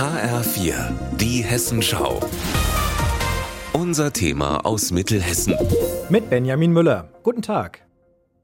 HR4, 0.00 0.92
die 1.18 1.42
Hessenschau. 1.42 2.20
Unser 3.74 4.14
Thema 4.14 4.64
aus 4.64 4.92
Mittelhessen. 4.92 5.54
Mit 6.08 6.30
Benjamin 6.30 6.72
Müller. 6.72 7.10
Guten 7.22 7.42
Tag. 7.42 7.82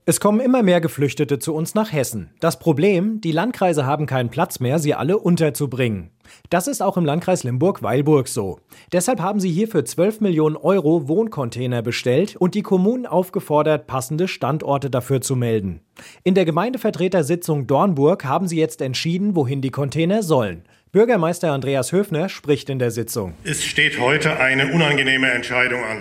Es 0.05 0.21
kommen 0.21 0.41
immer 0.41 0.63
mehr 0.63 0.83
Geflüchtete 0.83 1.39
zu 1.39 1.55
uns 1.55 1.75
nach 1.75 1.95
Hessen. 1.95 2.31
Das 2.41 2.59
Problem, 2.59 3.23
die 3.23 3.33
Landkreise 3.33 3.87
haben 3.87 4.05
keinen 4.05 4.29
Platz 4.29 4.61
mehr, 4.61 4.79
sie 4.79 4.93
alle 4.93 5.17
unterzubringen. 5.17 6.11
Das 6.51 6.69
ist 6.69 6.83
auch 6.83 6.99
im 6.99 7.07
Landkreis 7.07 7.43
Limburg-Weilburg 7.43 8.29
so. 8.29 8.61
Deshalb 8.93 9.21
haben 9.21 9.41
sie 9.41 9.51
hier 9.51 9.67
für 9.67 9.83
12 9.83 10.21
Millionen 10.21 10.57
Euro 10.57 11.09
Wohncontainer 11.09 11.81
bestellt 11.81 12.37
und 12.37 12.55
die 12.55 12.63
Kommunen 12.63 13.07
aufgefordert, 13.07 13.87
passende 13.87 14.29
Standorte 14.29 14.91
dafür 14.91 15.23
zu 15.23 15.37
melden. 15.37 15.81
In 16.23 16.35
der 16.35 16.45
Gemeindevertretersitzung 16.45 17.67
Dornburg 17.67 18.27
haben 18.27 18.47
sie 18.47 18.59
jetzt 18.59 18.83
entschieden, 18.83 19.35
wohin 19.35 19.63
die 19.63 19.71
Container 19.71 20.23
sollen. 20.23 20.65
Bürgermeister 20.97 21.53
Andreas 21.53 21.93
Höfner 21.93 22.31
spricht 22.31 22.71
in 22.71 22.79
der 22.79 22.91
Sitzung. 22.91 23.35
Es 23.45 23.67
steht 23.67 24.01
heute 24.01 24.41
eine 24.41 24.73
unangenehme 24.73 25.31
Entscheidung 25.31 25.85
an. 25.85 26.01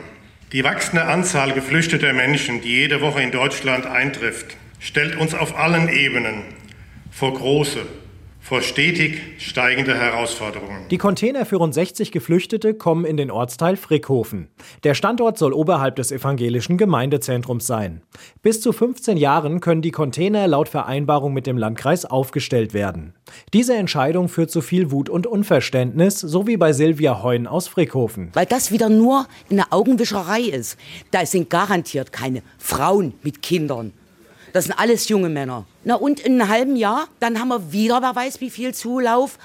Die 0.54 0.64
wachsende 0.64 1.04
Anzahl 1.04 1.52
geflüchteter 1.52 2.14
Menschen, 2.14 2.62
die 2.62 2.70
jede 2.70 3.02
Woche 3.02 3.22
in 3.22 3.32
Deutschland 3.32 3.86
eintrifft, 3.86 4.56
stellt 4.80 5.18
uns 5.18 5.34
auf 5.34 5.60
allen 5.60 5.90
Ebenen 5.90 6.44
vor 7.12 7.34
große, 7.34 7.86
vor 8.46 8.62
stetig 8.62 9.20
steigende 9.40 9.98
Herausforderungen. 9.98 10.88
Die 10.92 11.00
Container 11.00 11.48
für 11.48 11.56
rund 11.56 11.74
60 11.74 12.12
Geflüchtete 12.12 12.76
kommen 12.76 13.04
in 13.04 13.18
den 13.18 13.32
Ortsteil 13.32 13.76
Frickhofen. 13.76 14.50
Der 14.84 14.94
Standort 14.94 15.40
soll 15.40 15.52
oberhalb 15.52 15.96
des 15.96 16.12
evangelischen 16.12 16.78
Gemeindezentrums 16.78 17.66
sein. 17.66 18.04
Bis 18.44 18.62
zu 18.62 18.72
15 18.72 19.18
Jahren 19.18 19.62
können 19.62 19.82
die 19.82 19.90
Container 19.90 20.48
laut 20.48 20.70
Vereinbarung 20.70 21.34
mit 21.34 21.48
dem 21.48 21.58
Landkreis 21.58 22.06
aufgestellt 22.06 22.76
werden. 22.76 23.16
Diese 23.52 23.74
Entscheidung 23.74 24.30
führt 24.30 24.52
zu 24.52 24.62
viel 24.62 24.92
Wut 24.92 25.10
und 25.10 25.26
Unverständnis, 25.26 26.20
so 26.20 26.46
wie 26.46 26.58
bei 26.58 26.72
Silvia 26.72 27.24
Heun 27.24 27.48
aus 27.48 27.68
Frickhofen. 27.68 28.30
Weil 28.34 28.46
das 28.46 28.72
wieder 28.72 28.90
nur 28.90 29.26
eine 29.50 29.72
Augenwischerei 29.72 30.42
ist. 30.42 30.78
Da 31.10 31.26
sind 31.26 31.50
garantiert 31.50 32.12
keine 32.12 32.44
Frauen 32.60 33.16
mit 33.24 33.42
Kindern. 33.42 33.92
Das 34.56 34.64
sind 34.64 34.80
alles 34.80 35.10
junge 35.10 35.28
Männer. 35.28 35.66
Na 35.84 35.96
und 35.96 36.22
in 36.22 36.40
einem 36.40 36.50
halben 36.50 36.76
Jahr, 36.78 37.10
dann 37.20 37.42
haben 37.42 37.50
wir 37.50 37.74
wieder, 37.74 38.02
wer 38.02 38.16
weiß 38.16 38.40
wie 38.40 38.50
viel 38.50 38.74
Zulauf. 38.74 39.38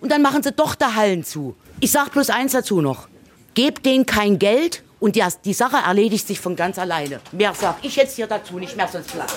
Und 0.00 0.10
dann 0.10 0.22
machen 0.22 0.42
sie 0.42 0.50
doch 0.50 0.74
der 0.74 0.96
Hallen 0.96 1.22
zu. 1.22 1.54
Ich 1.78 1.92
sag 1.92 2.10
bloß 2.10 2.30
eins 2.30 2.50
dazu 2.50 2.80
noch. 2.80 3.06
Gebt 3.54 3.86
denen 3.86 4.06
kein 4.06 4.40
Geld 4.40 4.82
und 4.98 5.14
die, 5.14 5.22
die 5.44 5.52
Sache 5.52 5.76
erledigt 5.86 6.26
sich 6.26 6.40
von 6.40 6.56
ganz 6.56 6.80
alleine. 6.80 7.20
Mehr 7.30 7.54
sag 7.54 7.76
ich 7.82 7.94
jetzt 7.94 8.16
hier 8.16 8.26
dazu 8.26 8.58
nicht 8.58 8.76
mehr, 8.76 8.88
sonst 8.88 9.12
platt. 9.12 9.32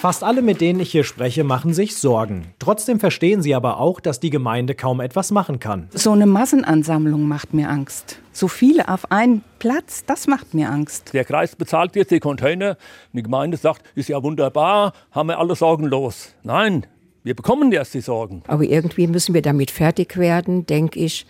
Fast 0.00 0.22
alle, 0.22 0.42
mit 0.42 0.60
denen 0.60 0.78
ich 0.78 0.92
hier 0.92 1.02
spreche, 1.02 1.42
machen 1.42 1.74
sich 1.74 1.96
Sorgen. 1.96 2.54
Trotzdem 2.60 3.00
verstehen 3.00 3.42
sie 3.42 3.56
aber 3.56 3.80
auch, 3.80 3.98
dass 3.98 4.20
die 4.20 4.30
Gemeinde 4.30 4.76
kaum 4.76 5.00
etwas 5.00 5.32
machen 5.32 5.58
kann. 5.58 5.88
So 5.90 6.12
eine 6.12 6.26
Massenansammlung 6.26 7.26
macht 7.26 7.52
mir 7.52 7.68
Angst. 7.68 8.20
So 8.30 8.46
viele 8.46 8.88
auf 8.88 9.10
einen 9.10 9.42
Platz, 9.58 10.04
das 10.06 10.28
macht 10.28 10.54
mir 10.54 10.70
Angst. 10.70 11.12
Der 11.14 11.24
Kreis 11.24 11.56
bezahlt 11.56 11.96
jetzt 11.96 12.12
die 12.12 12.20
Container. 12.20 12.76
Die 13.12 13.24
Gemeinde 13.24 13.56
sagt, 13.56 13.82
ist 13.96 14.08
ja 14.08 14.22
wunderbar, 14.22 14.92
haben 15.10 15.30
wir 15.30 15.40
alle 15.40 15.56
Sorgen 15.56 15.86
los. 15.86 16.32
Nein, 16.44 16.86
wir 17.24 17.34
bekommen 17.34 17.72
erst 17.72 17.92
die 17.94 18.00
Sorgen. 18.00 18.44
Aber 18.46 18.62
irgendwie 18.62 19.08
müssen 19.08 19.34
wir 19.34 19.42
damit 19.42 19.72
fertig 19.72 20.16
werden, 20.16 20.64
denke 20.64 21.00
ich. 21.00 21.26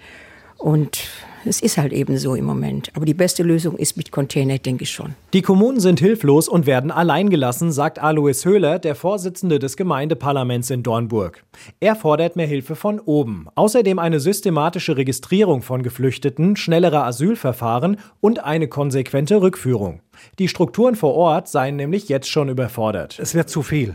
Und 0.58 1.08
es 1.44 1.62
ist 1.62 1.78
halt 1.78 1.92
eben 1.92 2.18
so 2.18 2.34
im 2.34 2.44
Moment. 2.44 2.90
Aber 2.94 3.06
die 3.06 3.14
beste 3.14 3.42
Lösung 3.42 3.76
ist 3.76 3.96
mit 3.96 4.10
Container, 4.10 4.58
denke 4.58 4.82
ich 4.82 4.90
schon. 4.90 5.14
Die 5.32 5.40
Kommunen 5.40 5.80
sind 5.80 6.00
hilflos 6.00 6.48
und 6.48 6.66
werden 6.66 6.90
allein 6.90 7.30
gelassen, 7.30 7.72
sagt 7.72 8.00
Alois 8.00 8.44
Höhler, 8.44 8.78
der 8.78 8.94
Vorsitzende 8.94 9.58
des 9.58 9.76
Gemeindeparlaments 9.76 10.70
in 10.70 10.82
Dornburg. 10.82 11.44
Er 11.80 11.96
fordert 11.96 12.36
mehr 12.36 12.46
Hilfe 12.46 12.74
von 12.74 13.00
oben. 13.00 13.46
Außerdem 13.54 13.98
eine 13.98 14.20
systematische 14.20 14.96
Registrierung 14.96 15.62
von 15.62 15.82
Geflüchteten, 15.82 16.56
schnellere 16.56 17.04
Asylverfahren 17.04 17.98
und 18.20 18.44
eine 18.44 18.68
konsequente 18.68 19.40
Rückführung. 19.40 20.00
Die 20.38 20.48
Strukturen 20.48 20.96
vor 20.96 21.14
Ort 21.14 21.48
seien 21.48 21.76
nämlich 21.76 22.08
jetzt 22.08 22.28
schon 22.28 22.48
überfordert. 22.48 23.18
Es 23.20 23.34
wird 23.34 23.48
zu 23.48 23.62
viel, 23.62 23.94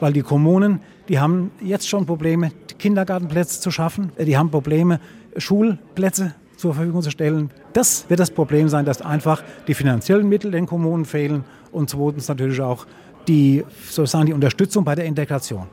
weil 0.00 0.12
die 0.12 0.22
Kommunen, 0.22 0.80
die 1.08 1.18
haben 1.18 1.50
jetzt 1.60 1.88
schon 1.88 2.06
Probleme, 2.06 2.52
Kindergartenplätze 2.78 3.60
zu 3.60 3.70
schaffen, 3.70 4.12
die 4.18 4.36
haben 4.36 4.50
Probleme, 4.50 5.00
Schulplätze 5.36 6.34
zur 6.56 6.74
Verfügung 6.74 7.02
zu 7.02 7.10
stellen. 7.10 7.50
Das 7.72 8.08
wird 8.08 8.20
das 8.20 8.30
Problem 8.30 8.68
sein, 8.68 8.84
dass 8.84 9.02
einfach 9.02 9.42
die 9.66 9.74
finanziellen 9.74 10.28
Mittel 10.28 10.50
den 10.50 10.66
Kommunen 10.66 11.04
fehlen 11.04 11.44
und 11.72 11.90
zweitens 11.90 12.28
natürlich 12.28 12.60
auch 12.60 12.86
die, 13.28 13.64
sozusagen 13.90 14.26
die 14.26 14.32
Unterstützung 14.32 14.84
bei 14.84 14.94
der 14.94 15.04
Integration. 15.04 15.66